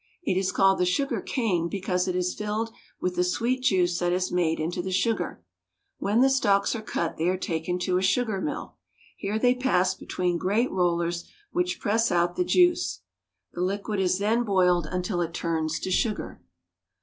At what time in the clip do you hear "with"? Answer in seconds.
2.99-3.15